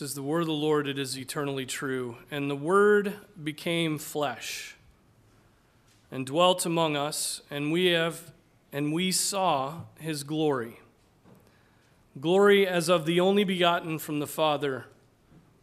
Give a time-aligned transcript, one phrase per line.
[0.00, 2.18] Is the word of the Lord, it is eternally true.
[2.30, 4.76] And the word became flesh
[6.12, 8.32] and dwelt among us, and we have
[8.72, 10.78] and we saw his glory.
[12.20, 14.84] Glory as of the only begotten from the Father,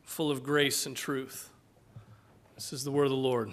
[0.03, 1.49] full of grace and truth.
[2.55, 3.51] This is the word of the Lord.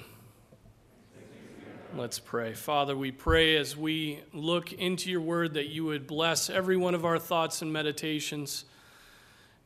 [1.95, 2.55] Let's pray.
[2.55, 6.95] Father, we pray as we look into your word that you would bless every one
[6.95, 8.65] of our thoughts and meditations.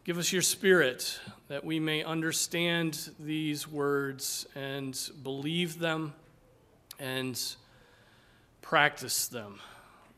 [0.07, 6.15] Give us your spirit that we may understand these words and believe them
[7.01, 7.37] and
[8.63, 9.59] practice them.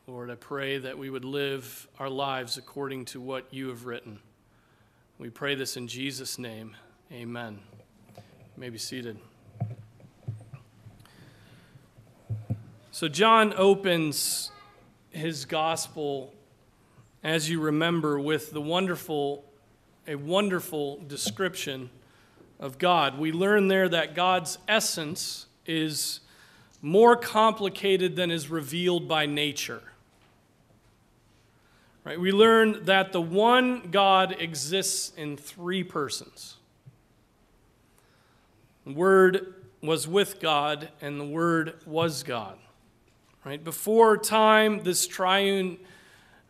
[0.07, 4.19] Lord, I pray that we would live our lives according to what you have written.
[5.17, 6.77] We pray this in Jesus' name.
[7.11, 7.59] Amen.
[8.15, 8.23] You
[8.59, 9.17] may be seated.
[12.91, 14.51] So, John opens
[15.13, 16.35] his gospel,
[17.25, 19.47] as you remember, with the wonderful
[20.09, 21.91] a wonderful description
[22.59, 23.19] of God.
[23.19, 26.21] We learn there that God's essence is
[26.81, 29.83] more complicated than is revealed by nature.
[32.05, 32.19] Right?
[32.19, 36.57] We learn that the one God exists in three persons.
[38.87, 42.57] The Word was with God, and the Word was God.
[43.45, 43.63] Right?
[43.63, 45.77] Before time, this triune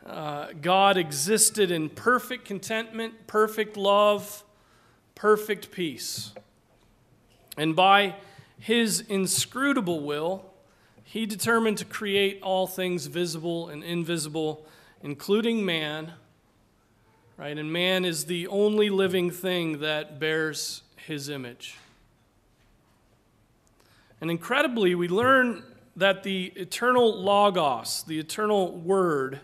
[0.09, 4.42] uh, God existed in perfect contentment, perfect love,
[5.15, 6.33] perfect peace.
[7.56, 8.15] And by
[8.59, 10.45] his inscrutable will,
[11.05, 14.66] he determined to create all things visible and invisible,
[15.03, 16.12] including man.
[17.37, 17.56] Right?
[17.56, 21.77] And man is the only living thing that bears his image.
[24.21, 25.62] And incredibly, we learn
[25.97, 29.41] that the eternal Logos, the eternal Word,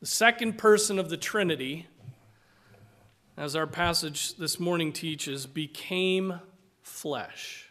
[0.00, 1.86] the second person of the Trinity,
[3.36, 6.40] as our passage this morning teaches, became
[6.82, 7.70] flesh.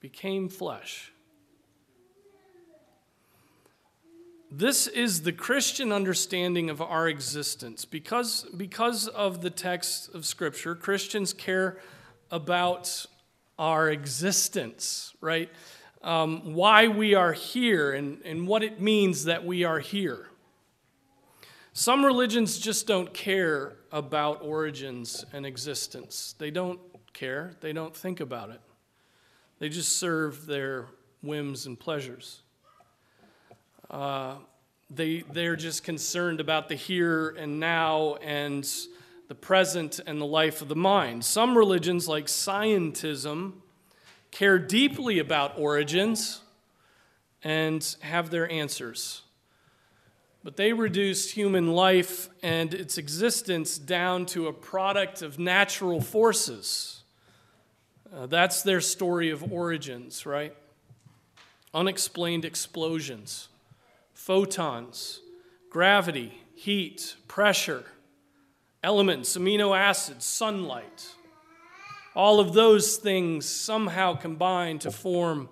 [0.00, 1.12] Became flesh.
[4.50, 7.84] This is the Christian understanding of our existence.
[7.84, 11.78] Because, because of the text of Scripture, Christians care
[12.30, 13.06] about
[13.58, 15.50] our existence, right?
[16.02, 20.28] Um, why we are here and, and what it means that we are here.
[21.76, 26.36] Some religions just don't care about origins and existence.
[26.38, 26.78] They don't
[27.12, 28.60] care, they don't think about it.
[29.58, 30.86] They just serve their
[31.20, 32.42] whims and pleasures.
[33.90, 34.36] Uh,
[34.88, 38.64] they, they're just concerned about the here and now and
[39.26, 41.24] the present and the life of the mind.
[41.24, 43.54] Some religions, like scientism,
[44.30, 46.40] care deeply about origins
[47.42, 49.23] and have their answers.
[50.44, 57.02] But they reduced human life and its existence down to a product of natural forces.
[58.14, 60.54] Uh, that's their story of origins, right?
[61.72, 63.48] Unexplained explosions,
[64.12, 65.20] photons,
[65.70, 67.86] gravity, heat, pressure,
[68.82, 71.14] elements, amino acids, sunlight.
[72.14, 75.48] All of those things somehow combine to form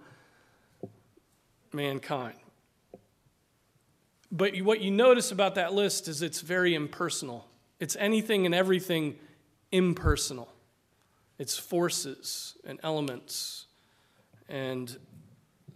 [1.72, 2.36] mankind.
[4.32, 7.46] But what you notice about that list is it's very impersonal.
[7.78, 9.16] It's anything and everything
[9.70, 10.50] impersonal.
[11.38, 13.66] It's forces and elements
[14.48, 14.96] and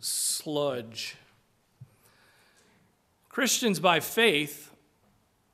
[0.01, 1.17] sludge.
[3.29, 4.71] Christians, by faith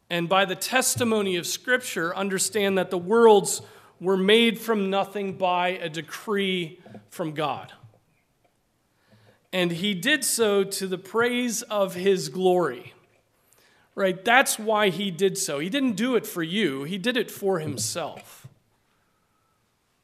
[0.08, 3.62] and by the testimony of Scripture, understand that the worlds
[3.98, 6.78] were made from nothing by a decree
[7.10, 7.72] from God
[9.52, 12.91] and he did so to the praise of his glory.
[13.94, 14.24] Right?
[14.24, 15.58] That's why he did so.
[15.58, 18.46] He didn't do it for you, he did it for himself.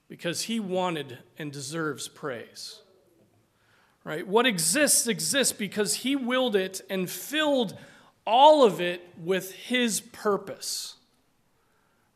[0.09, 2.81] Because he wanted and deserves praise.
[4.05, 4.27] Right?
[4.27, 7.77] What exists exists because he willed it and filled
[8.27, 10.95] all of it with his purpose.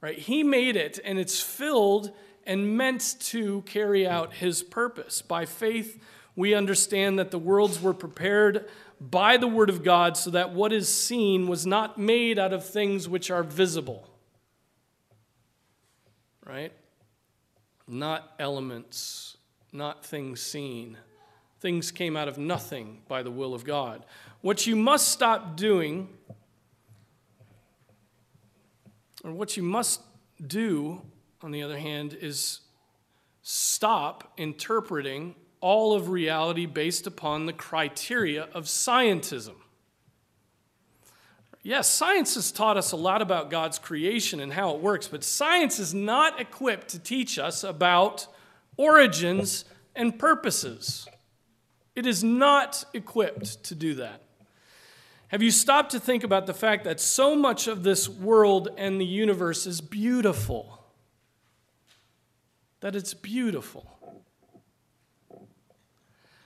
[0.00, 0.18] Right?
[0.18, 2.12] He made it and it's filled
[2.46, 5.22] and meant to carry out his purpose.
[5.22, 6.02] By faith,
[6.34, 8.68] we understand that the worlds were prepared
[9.10, 12.64] by the Word of God so that what is seen was not made out of
[12.64, 14.08] things which are visible.
[16.46, 16.72] Right?
[17.92, 19.36] not elements,
[19.72, 20.96] not things seen.
[21.60, 24.04] Things came out of nothing by the will of God.
[24.40, 26.08] What you must stop doing,
[29.22, 30.00] or what you must
[30.44, 31.02] do,
[31.42, 32.60] on the other hand, is
[33.42, 39.54] stop interpreting all of reality based upon the criteria of scientism.
[41.62, 45.22] Yes, science has taught us a lot about God's creation and how it works, but
[45.22, 48.26] science is not equipped to teach us about
[48.76, 49.64] origins
[49.94, 51.06] and purposes.
[51.94, 54.22] It is not equipped to do that.
[55.28, 59.00] Have you stopped to think about the fact that so much of this world and
[59.00, 60.84] the universe is beautiful?
[62.80, 63.91] That it's beautiful.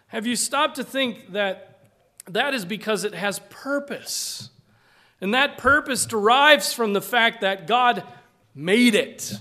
[0.08, 1.80] Have you stopped to think that
[2.28, 4.50] that is because it has purpose?
[5.20, 8.04] And that purpose derives from the fact that God
[8.54, 9.32] made it.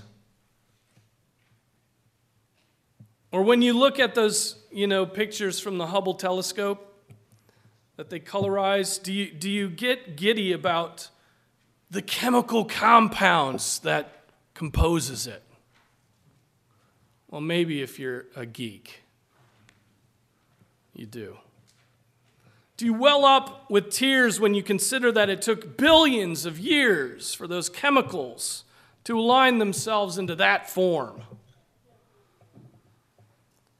[3.30, 6.94] Or when you look at those, you know, pictures from the Hubble telescope
[7.96, 11.08] that they colorize, do you, do you get giddy about
[11.90, 14.24] the chemical compounds that
[14.54, 15.42] composes it?
[17.28, 19.02] Well, maybe if you're a geek,
[20.98, 21.36] you do.
[22.76, 27.32] Do you well up with tears when you consider that it took billions of years
[27.32, 28.64] for those chemicals
[29.04, 31.22] to align themselves into that form?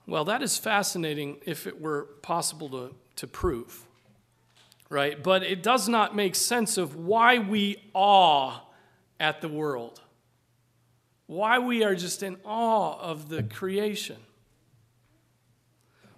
[0.06, 3.84] Well, that is fascinating if it were possible to, to prove,
[4.88, 5.22] right?
[5.22, 8.60] But it does not make sense of why we awe
[9.18, 10.00] at the world,
[11.26, 14.18] why we are just in awe of the creation.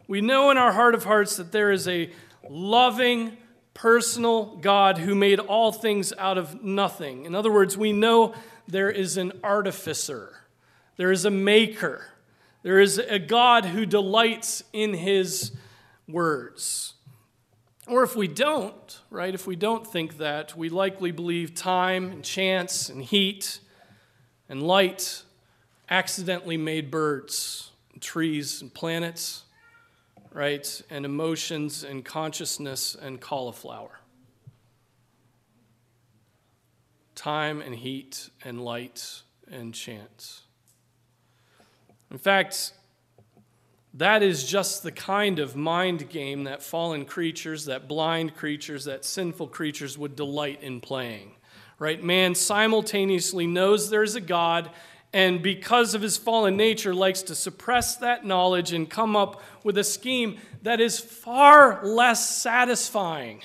[0.09, 2.11] We know in our heart of hearts that there is a
[2.49, 3.37] loving,
[3.75, 7.27] personal God who made all things out of nothing.
[7.27, 8.35] In other words, we know
[8.67, 10.45] there is an artificer,
[10.97, 12.07] there is a maker,
[12.63, 15.53] there is a God who delights in his
[16.09, 16.95] words.
[17.87, 22.25] Or if we don't, right, if we don't think that, we likely believe time and
[22.25, 23.61] chance and heat
[24.49, 25.23] and light
[25.91, 29.45] accidentally made birds, and trees, and planets
[30.33, 30.83] right?
[30.91, 34.01] And emotions and consciousness and cauliflower.
[37.15, 40.43] Time and heat and light and chance.
[42.11, 42.73] In fact,
[43.95, 49.05] that is just the kind of mind game that fallen creatures, that blind creatures, that
[49.05, 51.33] sinful creatures would delight in playing.
[51.79, 52.03] Right?
[52.03, 54.71] Man simultaneously knows there's a God
[55.13, 59.79] and because of his fallen nature likes to suppress that knowledge and come up with
[59.79, 63.43] a scheme that is far less satisfying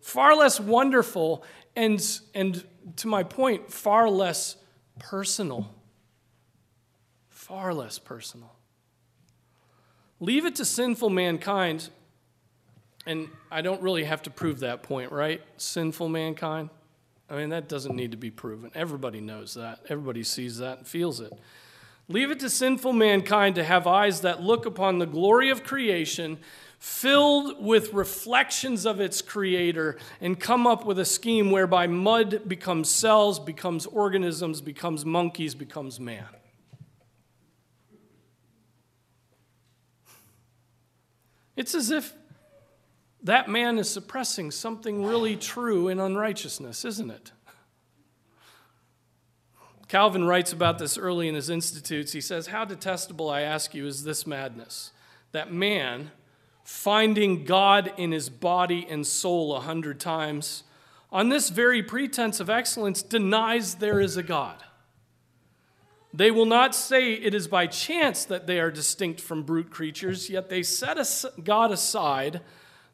[0.00, 1.44] far less wonderful
[1.76, 2.64] and and
[2.96, 4.56] to my point far less
[4.98, 5.72] personal.
[7.28, 8.56] Far less personal.
[10.18, 11.90] Leave it to sinful mankind
[13.06, 15.42] and i don't really have to prove that point right?
[15.56, 16.70] Sinful mankind
[17.30, 18.72] I mean, that doesn't need to be proven.
[18.74, 19.80] Everybody knows that.
[19.88, 21.32] Everybody sees that and feels it.
[22.08, 26.38] Leave it to sinful mankind to have eyes that look upon the glory of creation,
[26.80, 32.88] filled with reflections of its creator, and come up with a scheme whereby mud becomes
[32.88, 36.26] cells, becomes organisms, becomes monkeys, becomes man.
[41.54, 42.12] It's as if
[43.22, 47.32] that man is suppressing something really true in unrighteousness, isn't it?
[49.88, 52.12] Calvin writes about this early in his Institutes.
[52.12, 54.92] He says, How detestable, I ask you, is this madness?
[55.32, 56.12] That man,
[56.62, 60.62] finding God in his body and soul a hundred times,
[61.10, 64.62] on this very pretense of excellence, denies there is a God.
[66.14, 70.30] They will not say it is by chance that they are distinct from brute creatures,
[70.30, 70.98] yet they set
[71.42, 72.40] God aside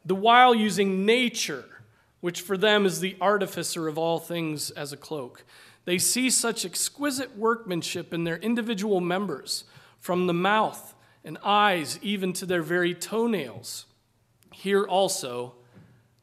[0.07, 1.65] the while using nature,
[2.21, 5.45] which for them is the artificer of all things, as a cloak.
[5.85, 9.65] They see such exquisite workmanship in their individual members,
[9.99, 10.95] from the mouth
[11.25, 13.87] and eyes even to their very toenails.
[14.53, 15.55] Here also,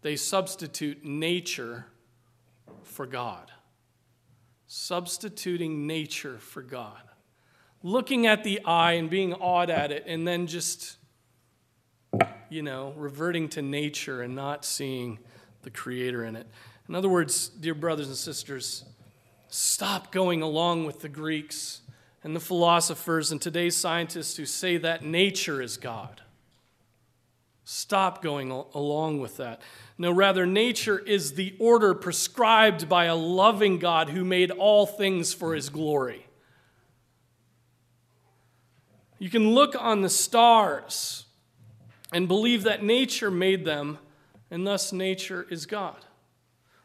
[0.02, 1.88] they substitute nature
[2.84, 3.52] for God.
[4.66, 7.02] Substituting nature for God.
[7.84, 10.98] Looking at the eye and being awed at it, and then just
[12.54, 15.18] you know, reverting to nature and not seeing
[15.64, 16.46] the Creator in it.
[16.88, 18.86] In other words, dear brothers and sisters,
[19.48, 21.82] stop going along with the Greeks
[22.24, 26.22] and the philosophers and today's scientists who say that nature is God.
[27.66, 29.60] Stop going along with that.
[29.98, 35.34] No, rather, nature is the order prescribed by a loving God who made all things
[35.34, 36.28] for his glory.
[39.18, 41.26] You can look on the stars
[42.14, 43.98] and believe that nature made them,
[44.52, 45.98] and thus nature is God.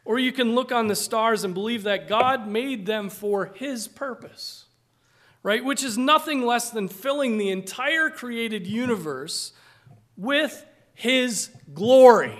[0.04, 3.86] Or you can look on the stars and believe that God made them for His
[3.86, 4.64] purpose,
[5.42, 5.62] right?
[5.62, 9.52] Which is nothing less than filling the entire created universe
[10.16, 12.38] with His glory.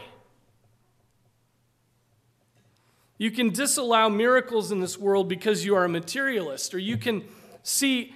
[3.18, 7.24] You can disallow miracles in this world because you are a materialist, or you can
[7.62, 8.14] see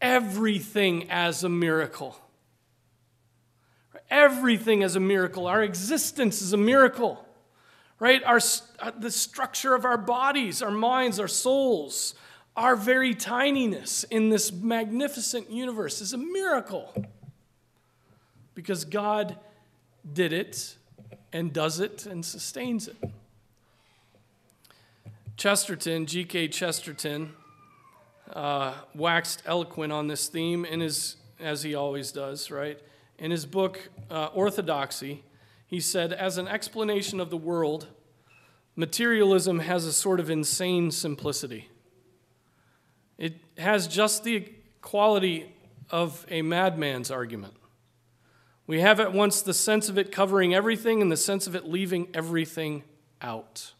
[0.00, 2.16] everything as a miracle.
[4.10, 5.46] Everything is a miracle.
[5.46, 7.24] Our existence is a miracle
[7.98, 8.22] right?
[8.24, 8.40] Our,
[8.80, 12.14] uh, the structure of our bodies, our minds, our souls,
[12.56, 16.92] our very tininess in this magnificent universe is a miracle.
[18.54, 19.36] Because God
[20.12, 20.76] did it
[21.32, 22.96] and does it and sustains it.
[25.36, 26.48] Chesterton, G.K.
[26.48, 27.32] Chesterton,
[28.32, 32.78] uh, waxed eloquent on this theme in his, as he always does, right?
[33.18, 35.24] In his book, uh, Orthodoxy,
[35.66, 37.88] he said, as an explanation of the world,
[38.76, 41.68] materialism has a sort of insane simplicity.
[43.18, 44.52] It has just the
[44.82, 45.54] quality
[45.90, 47.54] of a madman's argument.
[48.66, 51.68] We have at once the sense of it covering everything and the sense of it
[51.68, 52.82] leaving everything
[53.20, 53.74] out.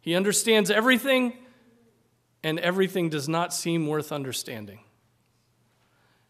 [0.00, 1.34] He understands everything,
[2.42, 4.80] and everything does not seem worth understanding.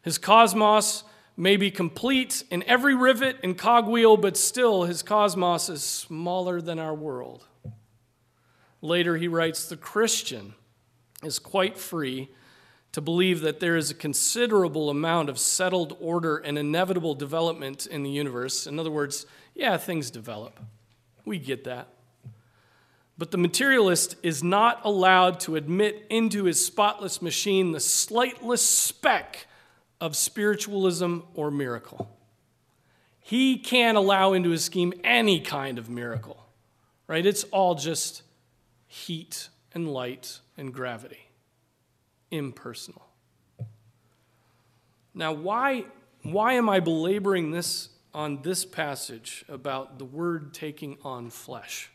[0.02, 1.04] His cosmos
[1.40, 6.78] may be complete in every rivet and cogwheel, but still his cosmos is smaller than
[6.78, 7.46] our world.
[8.82, 10.52] Later, he writes The Christian
[11.22, 12.28] is quite free
[12.92, 18.02] to believe that there is a considerable amount of settled order and inevitable development in
[18.02, 18.66] the universe.
[18.66, 20.60] In other words, yeah, things develop.
[21.24, 21.88] We get that.
[23.16, 29.46] But the materialist is not allowed to admit into his spotless machine the slightest speck
[30.00, 32.08] of spiritualism or miracle.
[33.20, 36.46] He can't allow into his scheme any kind of miracle,
[37.06, 37.24] right?
[37.24, 38.22] It's all just
[38.86, 41.28] heat and light and gravity,
[42.30, 43.06] impersonal.
[45.14, 45.84] Now, why,
[46.22, 51.90] why am I belaboring this on this passage about the Word taking on flesh?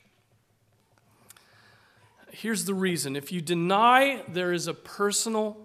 [2.31, 3.15] Here's the reason.
[3.15, 5.64] If you deny there is a personal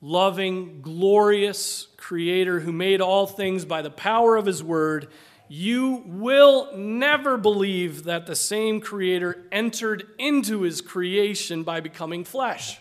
[0.00, 5.08] loving, glorious Creator who made all things by the power of His Word,
[5.48, 12.78] you will never believe that the same Creator entered into His creation by becoming flesh.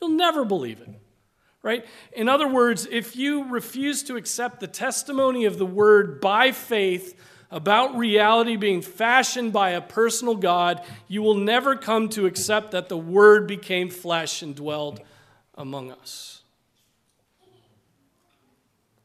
[0.00, 0.88] You'll never believe it.
[1.62, 1.84] Right?
[2.14, 7.20] In other words, if you refuse to accept the testimony of the Word by faith
[7.50, 12.88] about reality being fashioned by a personal God, you will never come to accept that
[12.88, 15.00] the Word became flesh and dwelled
[15.54, 16.42] among us.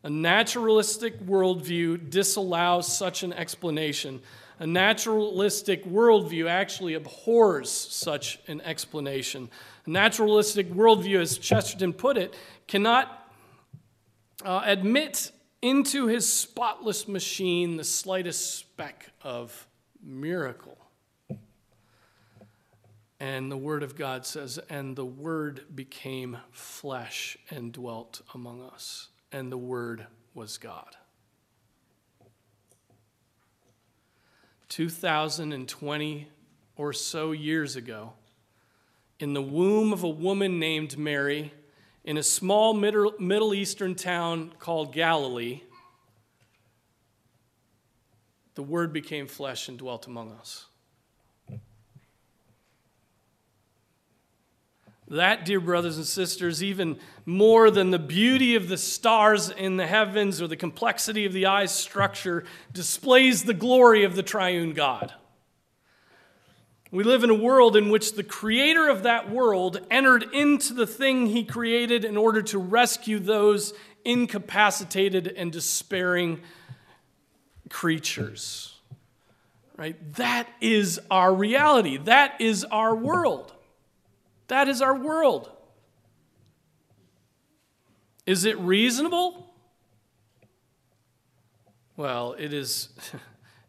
[0.03, 4.21] A naturalistic worldview disallows such an explanation.
[4.59, 9.49] A naturalistic worldview actually abhors such an explanation.
[9.87, 12.35] A naturalistic worldview, as Chesterton put it,
[12.67, 13.31] cannot
[14.43, 19.67] uh, admit into his spotless machine the slightest speck of
[20.03, 20.74] miracle.
[23.19, 29.09] And the Word of God says, And the Word became flesh and dwelt among us.
[29.31, 30.97] And the Word was God.
[34.67, 36.27] 2020
[36.75, 38.13] or so years ago,
[39.19, 41.53] in the womb of a woman named Mary,
[42.03, 45.61] in a small Middle Eastern town called Galilee,
[48.55, 50.65] the Word became flesh and dwelt among us.
[55.07, 59.85] That, dear brothers and sisters, even more than the beauty of the stars in the
[59.85, 62.43] heavens or the complexity of the eye's structure,
[62.73, 65.13] displays the glory of the triune God.
[66.91, 70.87] We live in a world in which the creator of that world entered into the
[70.87, 73.73] thing he created in order to rescue those
[74.05, 76.41] incapacitated and despairing
[77.69, 78.75] creatures.
[79.75, 80.13] Right?
[80.15, 81.97] That is our reality.
[81.97, 83.54] That is our world.
[84.47, 85.51] That is our world.
[88.25, 89.53] Is it reasonable?
[91.95, 92.89] Well, it is.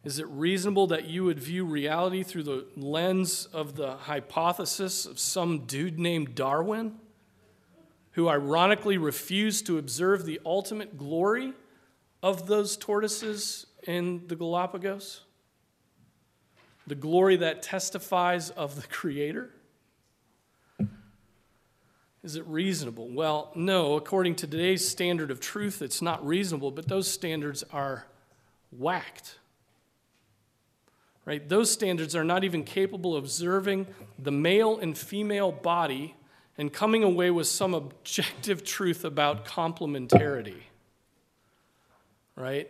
[0.03, 5.19] Is it reasonable that you would view reality through the lens of the hypothesis of
[5.19, 6.95] some dude named Darwin,
[8.11, 11.51] who ironically refused to observe the ultimate glory
[12.23, 15.23] of those tortoises in the Galapagos?
[16.85, 19.51] The glory that testifies of the Creator?
[22.27, 23.07] Is it reasonable?
[23.07, 23.95] Well, no.
[23.95, 28.05] According to today's standard of truth, it's not reasonable, but those standards are
[28.69, 29.39] whacked.
[31.23, 31.47] Right?
[31.47, 33.87] Those standards are not even capable of observing
[34.19, 36.17] the male and female body
[36.57, 40.63] and coming away with some objective truth about complementarity.
[42.35, 42.69] Right?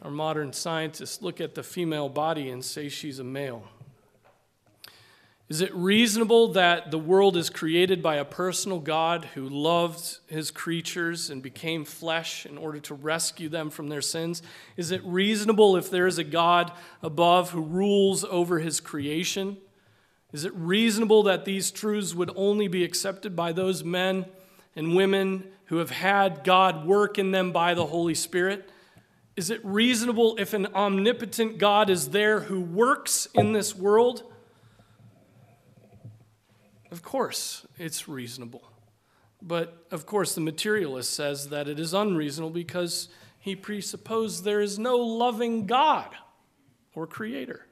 [0.00, 3.68] Our modern scientists look at the female body and say she's a male.
[5.48, 10.50] Is it reasonable that the world is created by a personal God who loved his
[10.50, 14.42] creatures and became flesh in order to rescue them from their sins?
[14.76, 19.56] Is it reasonable if there is a God above who rules over his creation?
[20.32, 24.26] Is it reasonable that these truths would only be accepted by those men
[24.74, 28.68] and women who have had God work in them by the Holy Spirit?
[29.36, 34.24] Is it reasonable if an omnipotent God is there who works in this world?
[36.96, 38.62] Of course, it's reasonable.
[39.42, 44.78] But of course, the materialist says that it is unreasonable because he presupposed there is
[44.78, 46.08] no loving God
[46.94, 47.66] or creator.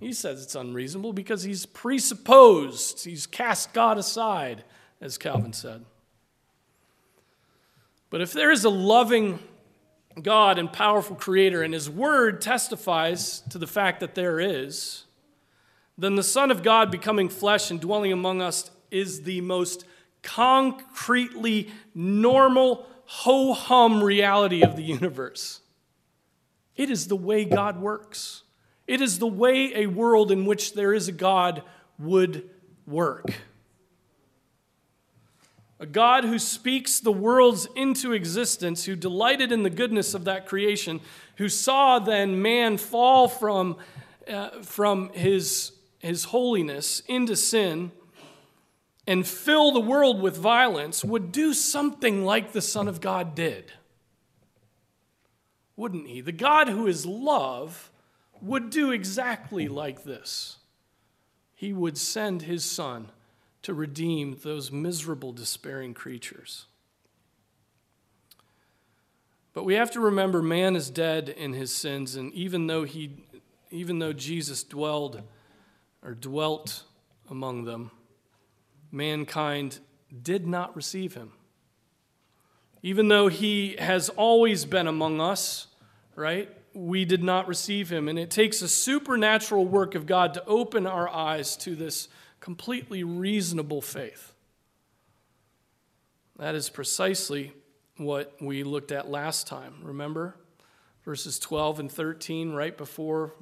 [0.00, 4.64] He says it's unreasonable because he's presupposed, he's cast God aside,
[5.02, 5.84] as Calvin said.
[8.08, 9.40] But if there is a loving
[10.22, 15.05] God and powerful creator, and his word testifies to the fact that there is,
[15.98, 19.84] then the Son of God becoming flesh and dwelling among us is the most
[20.22, 25.60] concretely normal, ho hum reality of the universe.
[26.76, 28.42] It is the way God works.
[28.86, 31.62] It is the way a world in which there is a God
[31.98, 32.48] would
[32.86, 33.34] work.
[35.78, 40.46] A God who speaks the worlds into existence, who delighted in the goodness of that
[40.46, 41.00] creation,
[41.36, 43.76] who saw then man fall from,
[44.28, 47.92] uh, from his his holiness into sin
[49.06, 53.72] and fill the world with violence would do something like the Son of God did.
[55.76, 56.20] Wouldn't he?
[56.20, 57.90] The God who is love
[58.40, 60.56] would do exactly like this.
[61.54, 63.10] He would send his Son
[63.62, 66.66] to redeem those miserable, despairing creatures.
[69.54, 73.24] But we have to remember man is dead in his sins, and even though, he,
[73.70, 75.22] even though Jesus dwelled
[76.06, 76.84] or dwelt
[77.28, 77.90] among them,
[78.92, 79.80] mankind
[80.22, 81.32] did not receive him.
[82.80, 85.66] Even though he has always been among us,
[86.14, 86.48] right?
[86.72, 88.06] We did not receive him.
[88.08, 92.06] And it takes a supernatural work of God to open our eyes to this
[92.38, 94.32] completely reasonable faith.
[96.38, 97.52] That is precisely
[97.96, 99.74] what we looked at last time.
[99.82, 100.36] Remember?
[101.04, 103.32] Verses 12 and 13, right before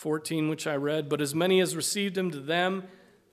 [0.00, 1.10] 14, which I read.
[1.10, 2.84] But as many as received him, to them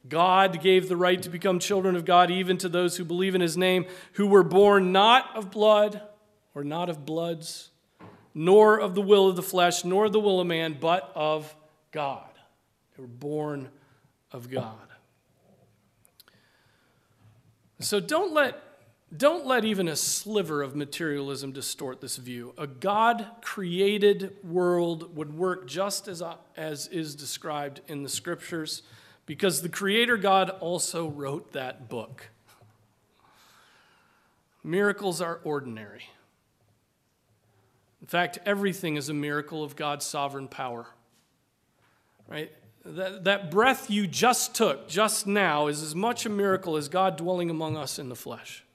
[0.10, 3.42] God gave the right to become children of God, even to those who believe in
[3.42, 6.02] his name, who were born not of blood
[6.54, 7.70] or not of bloods,
[8.34, 11.56] nor of the will of the flesh, nor the will of man, but of
[11.92, 12.30] God.
[12.96, 13.70] They were born
[14.34, 14.76] of God.
[17.80, 18.62] So don't let
[19.16, 22.54] don't let even a sliver of materialism distort this view.
[22.58, 28.84] A God created world would work just as, uh, as is described in the scriptures
[29.26, 32.30] because the Creator God also wrote that book.
[34.62, 36.10] Miracles are ordinary.
[38.02, 40.88] In fact, everything is a miracle of God's sovereign power.
[42.28, 42.52] Right?
[42.84, 47.16] That, that breath you just took just now is as much a miracle as God
[47.16, 48.66] dwelling among us in the flesh.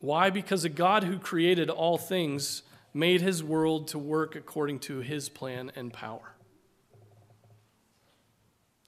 [0.00, 0.30] Why?
[0.30, 2.62] Because a God who created all things
[2.94, 6.34] made his world to work according to his plan and power.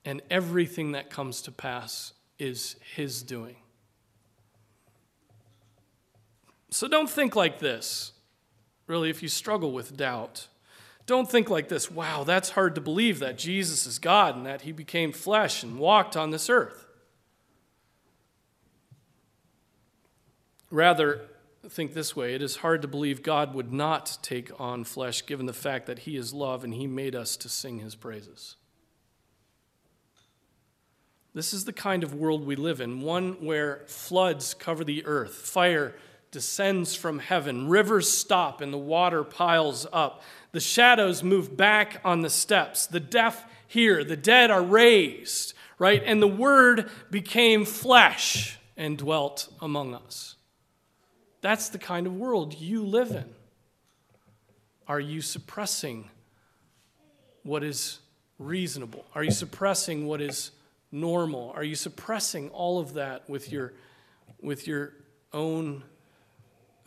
[0.04, 3.56] And everything that comes to pass is his doing.
[6.70, 8.12] So don't think like this.
[8.86, 10.48] Really, if you struggle with doubt,
[11.06, 14.62] don't think like this wow, that's hard to believe that Jesus is God and that
[14.62, 16.86] he became flesh and walked on this earth.
[20.70, 21.22] Rather,
[21.68, 25.46] think this way it is hard to believe God would not take on flesh given
[25.46, 28.56] the fact that He is love and He made us to sing His praises.
[31.32, 35.34] This is the kind of world we live in, one where floods cover the earth,
[35.34, 35.94] fire
[36.32, 40.22] descends from heaven, rivers stop, and the water piles up.
[40.52, 46.02] The shadows move back on the steps, the deaf hear, the dead are raised, right?
[46.04, 50.36] And the Word became flesh and dwelt among us.
[51.40, 53.24] That's the kind of world you live in.
[54.86, 56.10] Are you suppressing
[57.42, 58.00] what is
[58.38, 59.04] reasonable?
[59.14, 60.50] Are you suppressing what is
[60.92, 61.52] normal?
[61.54, 63.72] Are you suppressing all of that with your,
[64.42, 64.92] with your
[65.32, 65.84] own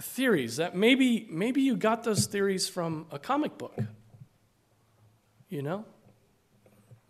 [0.02, 0.58] theories?
[0.58, 3.78] That maybe, maybe you got those theories from a comic book.
[5.50, 5.86] You know?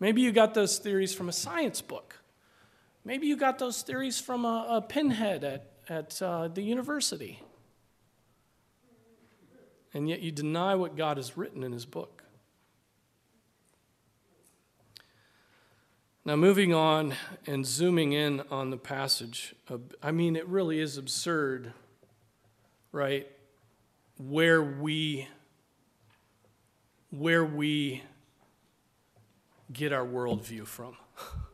[0.00, 2.20] Maybe you got those theories from a science book.
[3.04, 7.40] Maybe you got those theories from a, a pinhead at, at uh, the university.
[9.92, 12.24] And yet you deny what God has written in his book.
[16.26, 17.14] Now, moving on
[17.46, 19.54] and zooming in on the passage,
[20.02, 21.74] I mean, it really is absurd,
[22.92, 23.30] right?
[24.16, 25.28] Where we,
[27.10, 28.02] where we
[29.70, 30.96] get our worldview from.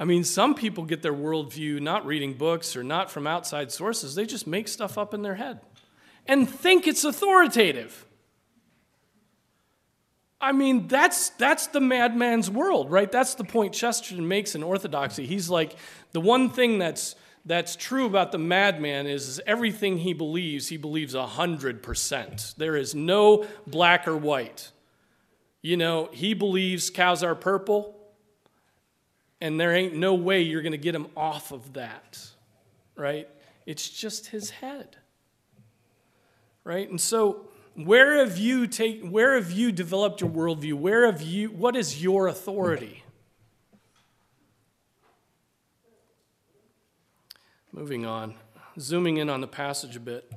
[0.00, 4.14] I mean, some people get their worldview not reading books or not from outside sources.
[4.14, 5.60] They just make stuff up in their head
[6.26, 8.04] and think it's authoritative.
[10.40, 13.10] I mean, that's, that's the madman's world, right?
[13.10, 15.26] That's the point Chesterton makes in Orthodoxy.
[15.26, 15.74] He's like,
[16.12, 20.76] the one thing that's, that's true about the madman is, is everything he believes, he
[20.76, 22.54] believes 100%.
[22.56, 24.70] There is no black or white.
[25.60, 27.97] You know, he believes cows are purple,
[29.40, 32.18] and there ain't no way you're going to get him off of that,
[32.96, 33.28] right?
[33.66, 34.96] It's just his head,
[36.64, 36.88] right?
[36.88, 40.74] And so, where have you take, where have you developed your worldview?
[40.74, 43.04] Where have you, what is your authority?
[47.72, 48.34] Moving on,
[48.80, 50.32] zooming in on the passage a bit.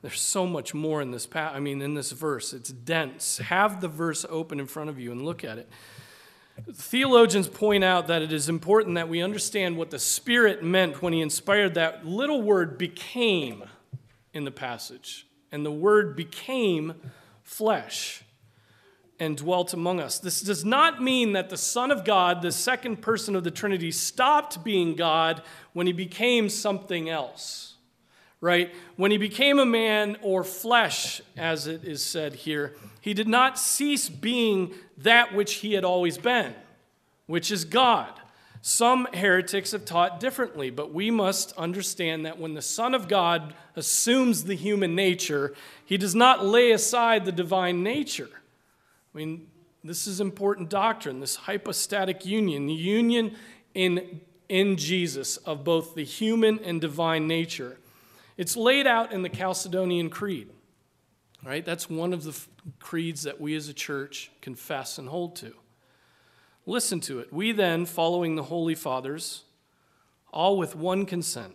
[0.00, 2.52] There's so much more in this pa- I mean in this verse.
[2.52, 3.38] It's dense.
[3.38, 5.68] Have the verse open in front of you and look at it.
[6.72, 11.12] Theologians point out that it is important that we understand what the Spirit meant when
[11.12, 13.64] he inspired that little word became
[14.32, 16.94] in the passage and the Word became
[17.44, 18.24] flesh
[19.20, 20.18] and dwelt among us.
[20.18, 23.92] This does not mean that the Son of God, the second person of the Trinity,
[23.92, 27.73] stopped being God when he became something else,
[28.40, 28.74] right?
[28.96, 33.58] When he became a man or flesh, as it is said here, he did not
[33.58, 36.54] cease being that which he had always been,
[37.26, 38.12] which is God.
[38.66, 43.54] Some heretics have taught differently, but we must understand that when the Son of God
[43.76, 45.52] assumes the human nature,
[45.84, 48.30] he does not lay aside the divine nature.
[49.14, 49.48] I mean,
[49.84, 53.36] this is important doctrine, this hypostatic union, the union
[53.74, 57.76] in, in Jesus of both the human and divine nature.
[58.36, 60.50] It's laid out in the Chalcedonian Creed,
[61.44, 61.64] right?
[61.64, 62.38] That's one of the
[62.80, 65.54] creeds that we as a church confess and hold to.
[66.66, 67.32] Listen to it.
[67.32, 69.44] We then, following the Holy Fathers,
[70.32, 71.54] all with one consent,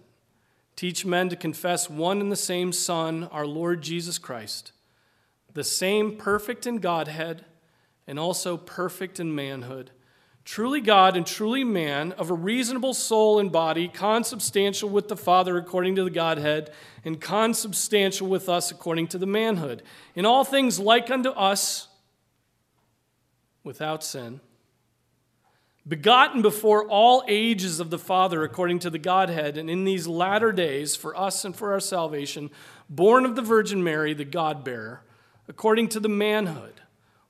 [0.76, 4.72] teach men to confess one and the same Son, our Lord Jesus Christ,
[5.54, 7.44] the same perfect in Godhead
[8.08, 9.92] and also perfect in manhood,
[10.50, 15.58] truly God and truly man, of a reasonable soul and body, consubstantial with the Father
[15.58, 16.72] according to the Godhead,
[17.06, 19.84] and consubstantial with us according to the manhood.
[20.16, 21.88] In all things like unto us,
[23.64, 24.40] without sin
[25.88, 30.52] begotten before all ages of the Father according to the Godhead, and in these latter
[30.52, 32.50] days, for us and for our salvation,
[32.90, 35.04] born of the Virgin Mary, the God bearer,
[35.48, 36.82] according to the manhood,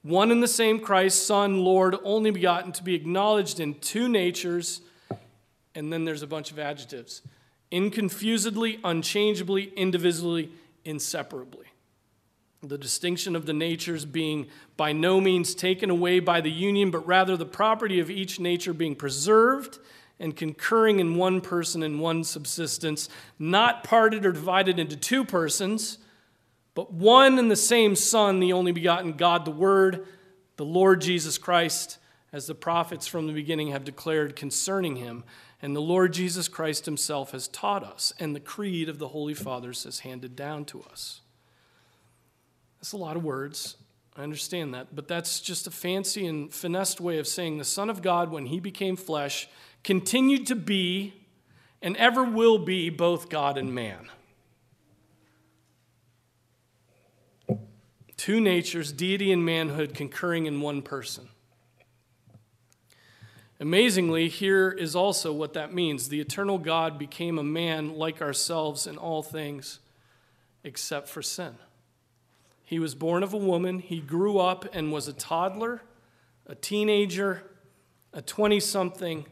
[0.02, 4.82] one and the same Christ, Son, Lord, only begotten, to be acknowledged in two natures,
[5.76, 7.22] and then there's a bunch of adjectives.
[7.72, 10.52] Inconfusedly, unchangeably, indivisibly,
[10.86, 11.66] inseparably.
[12.62, 17.06] The distinction of the natures being by no means taken away by the union, but
[17.08, 19.80] rather the property of each nature being preserved
[20.20, 23.08] and concurring in one person in one subsistence,
[23.38, 26.00] not parted or divided into two persons,
[26.76, 30.08] but one and the same Son, the only begotten God, the Word,
[30.58, 31.98] the Lord Jesus Christ,
[32.32, 35.24] as the prophets from the beginning have declared concerning him.
[35.62, 39.34] And the Lord Jesus Christ himself has taught us, and the creed of the Holy
[39.34, 41.22] Fathers has handed down to us.
[42.80, 43.76] That's a lot of words.
[44.16, 44.96] I understand that.
[44.96, 48.46] But that's just a fancy and finessed way of saying the Son of God, when
[48.46, 49.50] he became flesh,
[49.84, 51.14] continued to be
[51.82, 54.10] and ever will be both God and man.
[58.20, 61.30] Two natures, deity and manhood, concurring in one person.
[63.62, 66.10] Amazingly, here is also what that means.
[66.10, 69.80] The eternal God became a man like ourselves in all things
[70.66, 71.56] except for sin.
[72.66, 73.80] He was born of a woman.
[73.80, 75.82] He grew up and was a toddler,
[76.46, 77.44] a teenager,
[78.12, 79.28] a 20 something,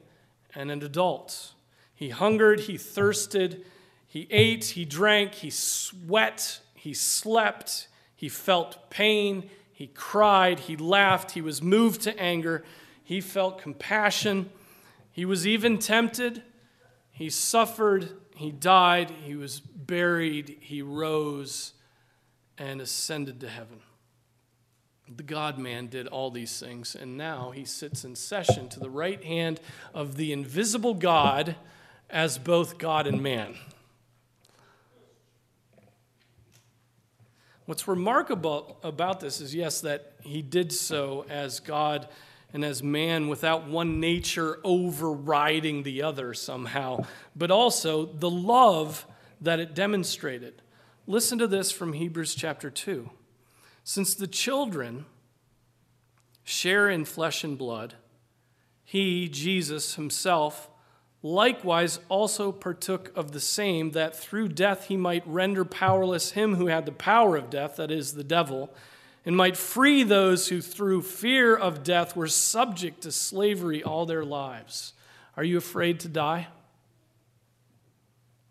[0.56, 1.52] and an adult.
[1.94, 3.66] He hungered, he thirsted,
[4.08, 11.32] he ate, he drank, he sweat, he slept, he felt pain, he cried, he laughed,
[11.32, 12.66] he was moved to anger,
[13.08, 14.50] he felt compassion.
[15.14, 16.44] He was even tempted.
[17.10, 18.10] He suffered.
[18.36, 19.10] He died.
[19.24, 20.58] He was buried.
[20.60, 21.72] He rose
[22.58, 23.80] and ascended to heaven.
[25.08, 28.90] The God man did all these things, and now he sits in session to the
[28.90, 29.62] right hand
[29.94, 31.56] of the invisible God
[32.10, 33.56] as both God and man.
[37.68, 42.08] What's remarkable about this is, yes, that he did so as God
[42.54, 49.06] and as man without one nature overriding the other somehow, but also the love
[49.42, 50.62] that it demonstrated.
[51.08, 53.10] Listen to this from Hebrews chapter 2.
[53.84, 55.06] Since the children
[56.46, 57.96] share in flesh and blood,
[58.86, 60.70] he, Jesus himself,
[61.22, 66.68] likewise also partook of the same, that through death he might render powerless him who
[66.68, 68.74] had the power of death, that is, the devil,
[69.26, 74.24] and might free those who through fear of death were subject to slavery all their
[74.24, 74.94] lives.
[75.36, 76.48] Are you afraid to die?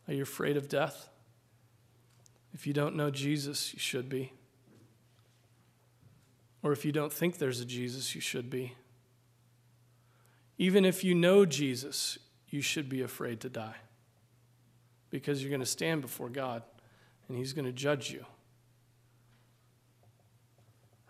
[0.07, 1.09] Are you afraid of death?
[2.53, 4.33] If you don't know Jesus, you should be.
[6.63, 8.75] Or if you don't think there's a Jesus, you should be.
[10.59, 13.77] Even if you know Jesus, you should be afraid to die
[15.11, 16.63] because you're going to stand before God
[17.29, 18.25] and He's going to judge you.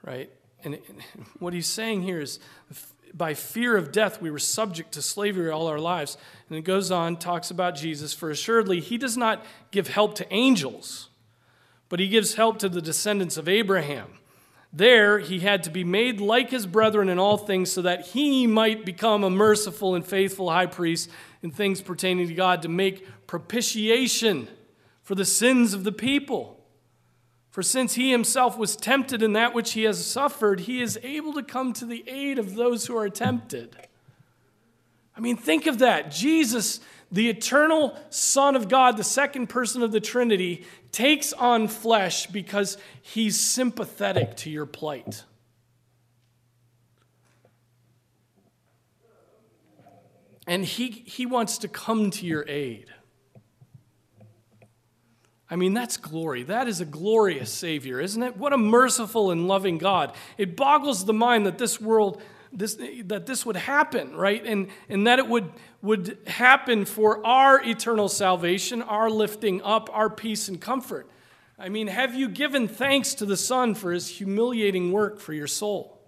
[0.03, 0.31] Right?
[0.65, 0.79] And
[1.39, 2.39] what he's saying here is
[3.15, 6.19] by fear of death, we were subject to slavery all our lives.
[6.49, 8.13] And it goes on, talks about Jesus.
[8.13, 11.09] For assuredly, he does not give help to angels,
[11.89, 14.19] but he gives help to the descendants of Abraham.
[14.77, 18.47] There, he had to be made like his brethren in all things so that he
[18.47, 21.09] might become a merciful and faithful high priest
[21.43, 24.49] in things pertaining to God to make propitiation
[25.03, 26.61] for the sins of the people.
[27.49, 31.33] For since he himself was tempted in that which he has suffered, he is able
[31.33, 33.75] to come to the aid of those who are tempted.
[35.17, 36.11] I mean, think of that.
[36.11, 42.27] Jesus, the eternal Son of God, the second person of the Trinity, takes on flesh
[42.27, 45.25] because he's sympathetic to your plight.
[50.47, 52.87] And he, he wants to come to your aid.
[55.51, 56.45] I mean, that's glory.
[56.45, 58.39] That is a glorious Savior, isn't it?
[58.39, 60.15] What a merciful and loving God.
[60.39, 62.23] It boggles the mind that this world,
[62.57, 64.45] this, that this would happen, right?
[64.45, 70.09] And, and that it would, would happen for our eternal salvation, our lifting up, our
[70.09, 71.09] peace and comfort.
[71.59, 75.47] I mean, have you given thanks to the Son for his humiliating work for your
[75.47, 75.99] soul?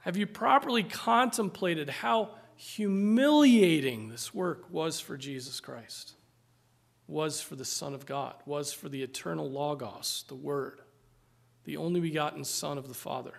[0.00, 6.14] Have you properly contemplated how humiliating this work was for Jesus Christ?
[7.06, 10.80] Was for the Son of God, was for the eternal Logos, the Word,
[11.64, 13.34] the only begotten Son of the Father.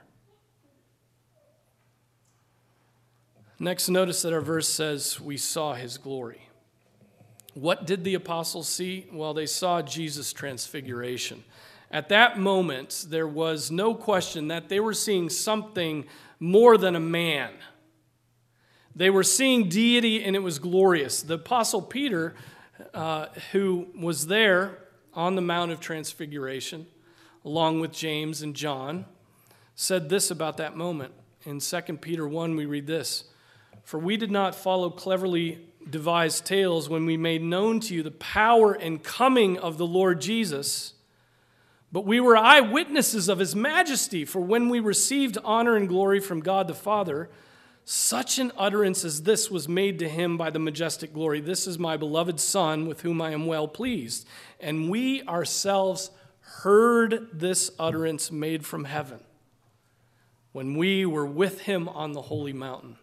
[3.60, 6.48] Next, notice that our verse says, We saw his glory.
[7.54, 9.08] What did the apostles see?
[9.12, 11.44] Well, they saw Jesus' transfiguration.
[11.92, 16.06] At that moment, there was no question that they were seeing something
[16.40, 17.52] more than a man.
[18.96, 21.22] They were seeing deity and it was glorious.
[21.22, 22.36] The apostle Peter,
[22.94, 24.78] uh, who was there
[25.14, 26.88] on the Mount of Transfiguration,
[27.44, 29.06] along with James and John,
[29.76, 31.14] said this about that moment.
[31.44, 33.26] In 2 Peter 1, we read this
[33.90, 35.58] for we did not follow cleverly
[35.90, 40.22] devised tales when we made known to you the power and coming of the Lord
[40.22, 40.94] Jesus.
[41.92, 46.42] But we were eyewitnesses of his majesty, for when we received honor and glory from
[46.42, 47.32] God the Father,
[47.84, 51.80] such an utterance as this was made to him by the majestic glory This is
[51.80, 54.28] my beloved Son, with whom I am well pleased.
[54.60, 59.22] And we ourselves heard this utterance made from heaven
[60.52, 62.96] when we were with him on the holy mountain.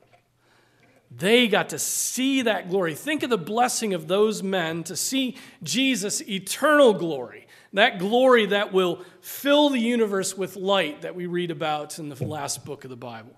[1.10, 2.94] They got to see that glory.
[2.94, 8.72] Think of the blessing of those men to see Jesus' eternal glory, that glory that
[8.72, 12.90] will fill the universe with light that we read about in the last book of
[12.90, 13.34] the Bible.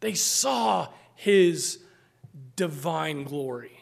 [0.00, 1.78] They saw his
[2.56, 3.80] divine glory.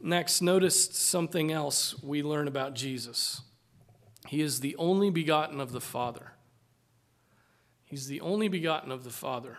[0.00, 3.42] Next, notice something else we learn about Jesus.
[4.28, 6.32] He is the only begotten of the Father.
[7.84, 9.58] He's the only begotten of the Father.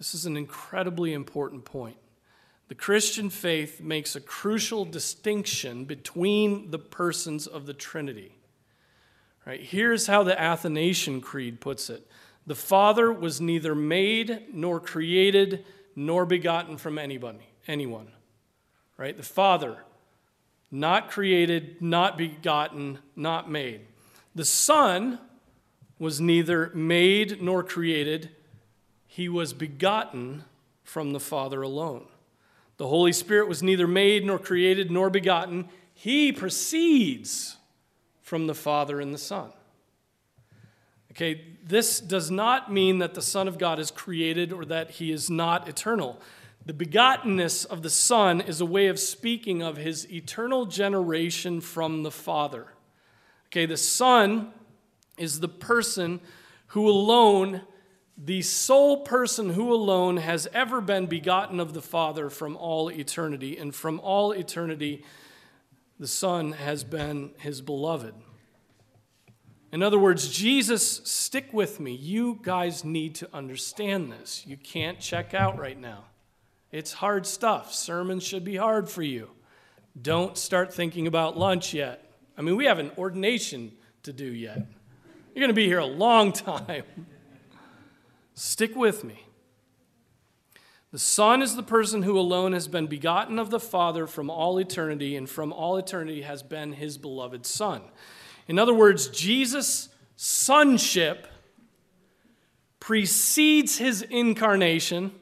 [0.00, 1.98] This is an incredibly important point.
[2.68, 8.34] The Christian faith makes a crucial distinction between the persons of the Trinity.
[9.46, 9.60] Right?
[9.60, 12.08] Here's how the Athanasian Creed puts it
[12.46, 18.08] The Father was neither made nor created nor begotten from anybody, anyone.
[18.96, 19.14] Right?
[19.14, 19.84] The Father,
[20.70, 23.82] not created, not begotten, not made.
[24.34, 25.18] The Son
[25.98, 28.30] was neither made nor created,
[29.20, 30.44] he was begotten
[30.82, 32.06] from the Father alone.
[32.78, 37.58] The Holy Spirit was neither made nor created nor begotten, he proceeds
[38.22, 39.52] from the Father and the Son.
[41.10, 45.12] Okay, this does not mean that the Son of God is created or that he
[45.12, 46.18] is not eternal.
[46.64, 52.04] The begottenness of the Son is a way of speaking of his eternal generation from
[52.04, 52.68] the Father.
[53.48, 54.54] Okay, the Son
[55.18, 56.20] is the person
[56.68, 57.60] who alone,
[58.22, 63.56] the sole person who alone has ever been begotten of the Father from all eternity.
[63.56, 65.04] And from all eternity,
[65.98, 68.14] the Son has been his beloved.
[69.72, 71.92] In other words, Jesus, stick with me.
[71.92, 74.44] You guys need to understand this.
[74.46, 76.04] You can't check out right now.
[76.72, 77.72] It's hard stuff.
[77.72, 79.30] Sermons should be hard for you.
[80.00, 82.12] Don't start thinking about lunch yet.
[82.36, 84.58] I mean, we have an ordination to do yet.
[85.34, 86.84] You're going to be here a long time.
[88.42, 89.26] Stick with me.
[90.92, 94.56] The Son is the person who alone has been begotten of the Father from all
[94.56, 97.82] eternity, and from all eternity has been his beloved Son.
[98.48, 101.26] In other words, Jesus' sonship
[102.80, 105.12] precedes his incarnation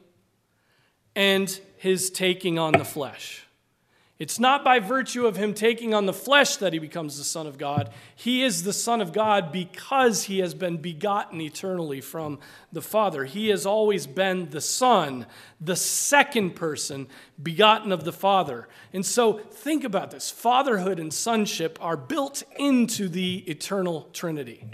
[1.13, 3.45] and his taking on the flesh.
[4.19, 7.47] It's not by virtue of him taking on the flesh that he becomes the Son
[7.47, 7.89] of God.
[8.13, 13.23] He is the Son of God because he has been begotten eternally from the Father.
[13.23, 15.25] He has always been the Son,
[15.61, 17.07] the second person
[17.41, 18.67] begotten of the Father.
[18.91, 24.65] And so think about this fatherhood and sonship are built into the eternal Trinity.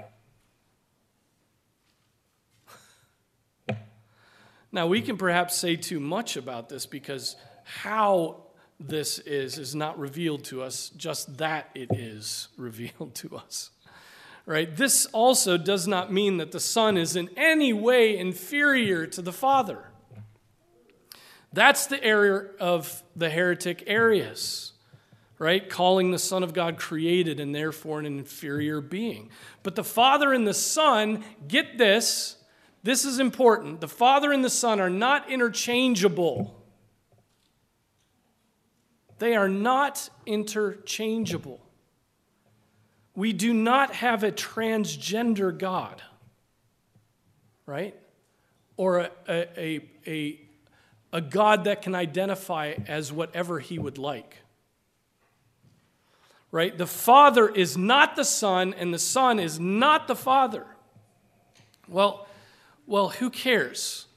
[4.71, 8.44] Now, we can perhaps say too much about this because how
[8.79, 13.71] this is is not revealed to us, just that it is revealed to us.
[14.45, 14.75] Right?
[14.75, 19.33] This also does not mean that the Son is in any way inferior to the
[19.33, 19.85] Father.
[21.51, 24.73] That's the area of the heretic Arius,
[25.39, 25.67] right?
[25.67, 29.29] Calling the Son of God created and therefore an inferior being.
[29.63, 32.35] But the Father and the Son, get this,
[32.83, 33.79] this is important.
[33.79, 36.61] The Father and the Son are not interchangeable.
[39.19, 41.61] They are not interchangeable.
[43.15, 46.01] We do not have a transgender God,
[47.65, 47.95] right?
[48.75, 50.39] Or a, a, a,
[51.13, 54.39] a, God that can identify as whatever he would like.
[56.51, 56.77] Right?
[56.77, 60.65] The Father is not the Son, and the Son is not the Father.
[61.87, 62.27] Well,
[62.85, 64.07] well, who cares?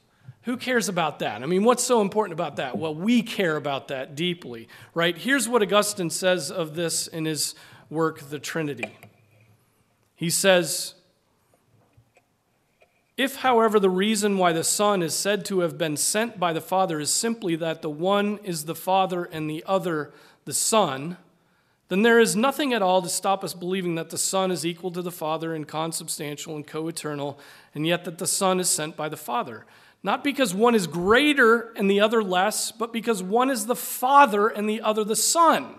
[0.49, 1.43] Who cares about that?
[1.43, 2.75] I mean, what's so important about that?
[2.75, 5.15] Well, we care about that deeply, right?
[5.15, 7.53] Here's what Augustine says of this in his
[7.87, 8.97] work, The Trinity.
[10.15, 10.95] He says,
[13.15, 16.61] if, however, the reason why the Son is said to have been sent by the
[16.61, 20.11] Father is simply that the one is the Father and the other
[20.45, 21.17] the Son,
[21.89, 24.89] then there is nothing at all to stop us believing that the Son is equal
[24.93, 27.37] to the Father and consubstantial and co eternal,
[27.75, 29.67] and yet that the Son is sent by the Father.
[30.01, 34.47] Not because one is greater and the other less, but because one is the Father
[34.47, 35.75] and the other the Son.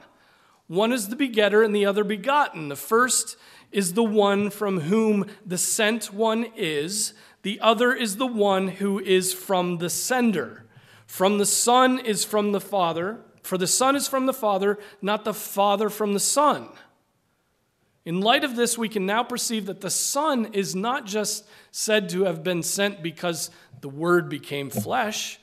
[0.66, 2.68] One is the begetter and the other begotten.
[2.68, 3.36] The first
[3.72, 8.98] is the one from whom the sent one is, the other is the one who
[8.98, 10.64] is from the sender.
[11.06, 15.24] From the Son is from the Father, for the Son is from the Father, not
[15.24, 16.68] the Father from the Son.
[18.04, 22.08] In light of this, we can now perceive that the Son is not just said
[22.10, 23.50] to have been sent because
[23.82, 25.38] the Word became flesh,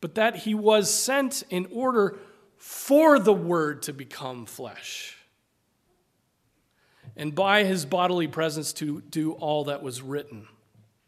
[0.00, 2.18] but that he was sent in order
[2.56, 5.18] for the Word to become flesh.
[7.16, 10.46] And by his bodily presence to do all that was written.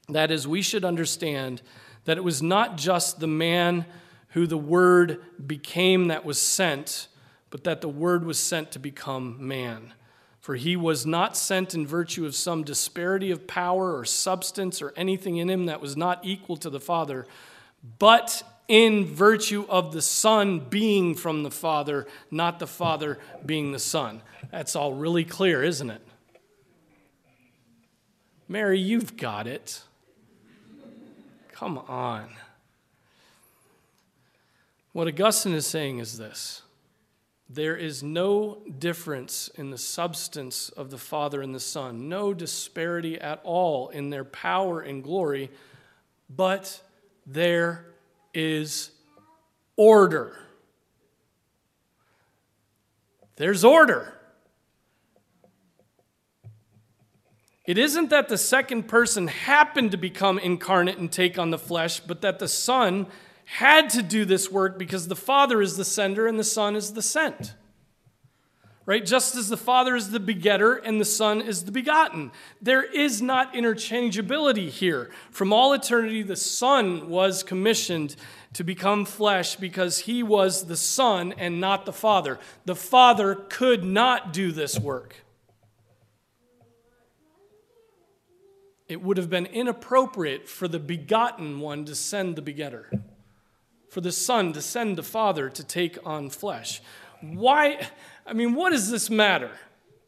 [0.09, 1.63] That is, we should understand
[2.05, 3.87] that it was not just the man
[4.31, 7.09] who the Word became that was sent,
[7.49, 9.94] but that the Word was sent to become man.
[10.41, 14.93] For he was not sent in virtue of some disparity of power or substance or
[14.97, 17.27] anything in him that was not equal to the Father,
[17.99, 23.79] but in virtue of the Son being from the Father, not the Father being the
[23.79, 24.23] Son.
[24.51, 26.01] That's all really clear, isn't it?
[28.49, 29.83] Mary, you've got it.
[31.53, 32.31] Come on.
[34.93, 36.63] What Augustine is saying is this
[37.53, 43.21] there is no difference in the substance of the Father and the Son, no disparity
[43.21, 45.51] at all in their power and glory,
[46.29, 46.81] but
[47.27, 47.87] there
[48.33, 48.92] is
[49.75, 50.38] order.
[53.35, 54.15] There's order.
[57.65, 61.98] It isn't that the second person happened to become incarnate and take on the flesh,
[61.98, 63.09] but that the Son
[63.51, 66.92] had to do this work because the Father is the sender and the Son is
[66.92, 67.55] the sent.
[68.87, 69.05] Right?
[69.05, 72.31] Just as the Father is the begetter and the Son is the begotten.
[72.63, 75.11] There is not interchangeability here.
[75.33, 78.15] From all eternity, the Son was commissioned
[78.53, 82.38] to become flesh because he was the Son and not the Father.
[82.67, 85.17] The Father could not do this work.
[88.88, 92.90] It would have been inappropriate for the begotten one to send the begetter,
[93.91, 96.81] for the Son to send the Father to take on flesh.
[97.21, 97.87] Why?
[98.25, 99.51] I mean, what does this matter?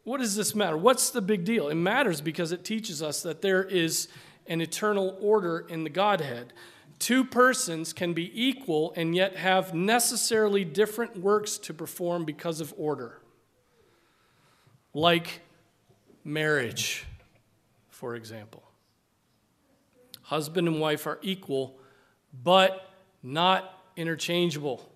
[0.05, 0.77] What does this matter?
[0.77, 1.67] What's the big deal?
[1.67, 4.07] It matters because it teaches us that there is
[4.47, 6.53] an eternal order in the Godhead.
[6.97, 12.73] Two persons can be equal and yet have necessarily different works to perform because of
[12.77, 13.19] order.
[14.93, 15.41] Like
[16.23, 17.05] marriage,
[17.89, 18.63] for example.
[20.21, 21.77] Husband and wife are equal,
[22.43, 22.92] but
[23.23, 24.87] not interchangeable.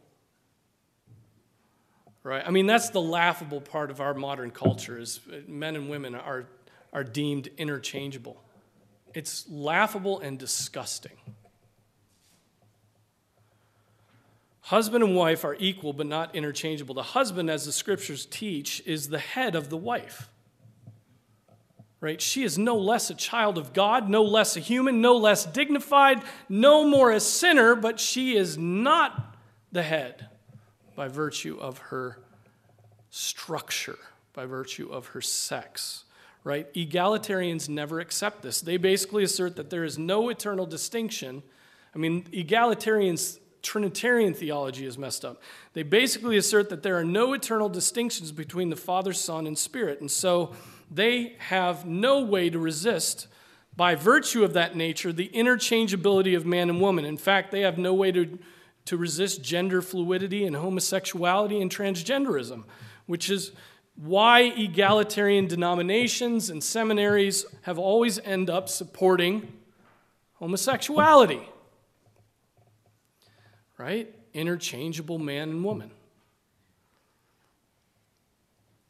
[2.23, 2.43] Right?
[2.45, 6.13] I mean, that's the laughable part of our modern culture is uh, men and women
[6.13, 6.45] are,
[6.91, 8.43] are deemed interchangeable.
[9.13, 11.15] It's laughable and disgusting.
[14.59, 16.93] Husband and wife are equal but not interchangeable.
[16.93, 20.29] The husband, as the scriptures teach, is the head of the wife.
[21.99, 22.21] Right?
[22.21, 26.21] She is no less a child of God, no less a human, no less dignified,
[26.47, 29.35] no more a sinner, but she is not
[29.71, 30.29] the head
[30.95, 32.19] by virtue of her
[33.09, 33.97] structure,
[34.33, 36.03] by virtue of her sex.
[36.43, 36.71] Right?
[36.75, 38.61] Egalitarians never accept this.
[38.61, 41.41] They basically assert that there is no eternal distinction.
[41.95, 45.41] I mean, egalitarians Trinitarian theology is messed up.
[45.73, 49.99] They basically assert that there are no eternal distinctions between the Father, Son, and Spirit.
[49.99, 50.53] And so
[50.89, 53.27] they have no way to resist,
[53.75, 57.05] by virtue of that nature, the interchangeability of man and woman.
[57.05, 58.39] In fact, they have no way to,
[58.85, 62.63] to resist gender fluidity and homosexuality and transgenderism,
[63.05, 63.51] which is
[63.95, 69.53] why egalitarian denominations and seminaries have always end up supporting
[70.39, 71.41] homosexuality
[73.77, 74.13] right?
[74.33, 75.91] Interchangeable man and woman.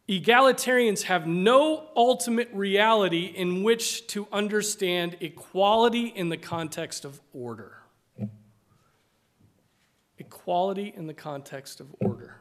[0.09, 7.77] Egalitarians have no ultimate reality in which to understand equality in the context of order.
[10.17, 12.37] Equality in the context of order.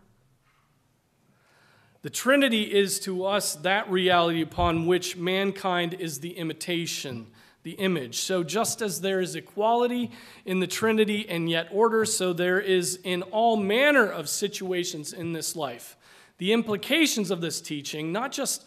[2.03, 7.27] The Trinity is to us that reality upon which mankind is the imitation
[7.65, 8.21] the image.
[8.21, 10.13] So, just as there is equality
[10.45, 15.33] in the Trinity and yet order, so there is in all manner of situations in
[15.33, 15.97] this life.
[16.39, 18.65] The implications of this teaching, not just,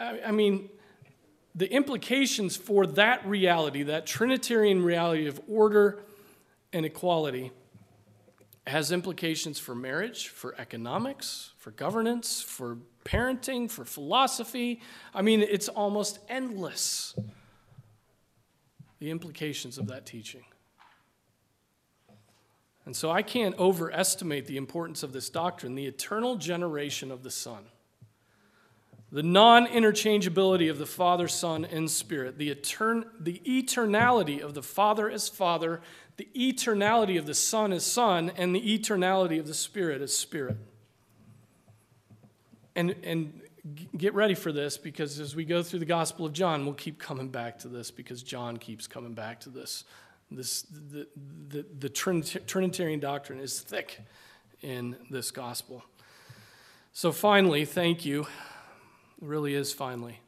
[0.00, 0.70] I mean,
[1.54, 6.02] the implications for that reality, that Trinitarian reality of order
[6.72, 7.52] and equality,
[8.66, 14.80] has implications for marriage, for economics, for governance, for parenting, for philosophy.
[15.14, 17.16] I mean, it's almost endless
[18.98, 20.42] the implications of that teaching.
[22.86, 27.30] And so I can't overestimate the importance of this doctrine the eternal generation of the
[27.30, 27.64] Son,
[29.10, 34.62] the non interchangeability of the Father, Son, and Spirit, the, etern- the eternality of the
[34.62, 35.82] Father as Father,
[36.16, 40.56] the eternality of the Son as Son, and the eternality of the Spirit as Spirit.
[42.76, 43.40] And, and
[43.96, 47.00] get ready for this because as we go through the Gospel of John, we'll keep
[47.00, 49.84] coming back to this because John keeps coming back to this.
[50.30, 51.06] This the,
[51.48, 54.00] the, the Trinitarian doctrine is thick
[54.62, 55.84] in this gospel.
[56.92, 58.22] So, finally, thank you.
[58.22, 58.26] It
[59.20, 60.20] really is finally.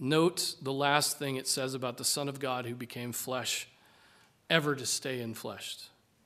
[0.00, 3.68] Note the last thing it says about the Son of God who became flesh,
[4.50, 5.76] ever to stay in flesh.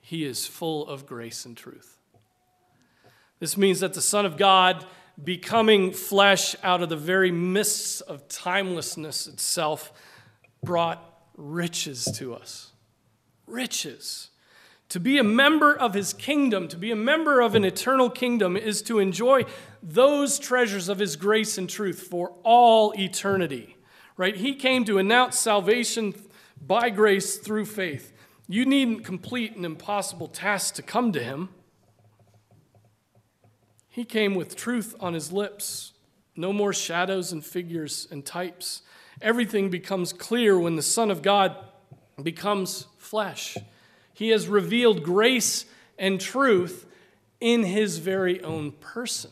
[0.01, 1.99] He is full of grace and truth.
[3.39, 4.87] This means that the Son of God
[5.23, 9.93] becoming flesh out of the very mists of timelessness itself
[10.63, 12.73] brought riches to us.
[13.47, 14.31] Riches.
[14.91, 18.57] To be a member of his kingdom, to be a member of an eternal kingdom,
[18.57, 19.45] is to enjoy
[19.83, 23.77] those treasures of his grace and truth for all eternity.
[24.17, 24.37] Right?
[24.37, 26.15] He came to announce salvation
[26.65, 28.13] by grace through faith.
[28.49, 31.49] You needn't complete an impossible task to come to him.
[33.89, 35.93] He came with truth on his lips.
[36.37, 38.83] No more shadows and figures and types.
[39.23, 41.57] Everything becomes clear when the Son of God
[42.23, 43.57] becomes flesh.
[44.13, 45.65] He has revealed grace
[45.99, 46.87] and truth
[47.41, 49.31] in his very own person.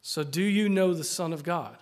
[0.00, 1.76] So, do you know the Son of God?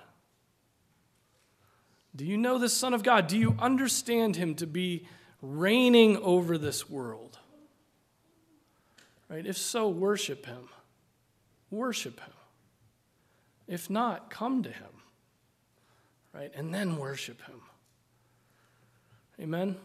[2.16, 3.26] Do you know the Son of God?
[3.26, 5.06] Do you understand him to be
[5.42, 7.38] reigning over this world?
[9.28, 9.44] Right?
[9.44, 10.68] If so, worship him.
[11.70, 12.32] Worship him.
[13.66, 14.93] If not, come to him.
[16.34, 16.50] Right?
[16.54, 17.60] And then worship him.
[19.40, 19.76] Amen.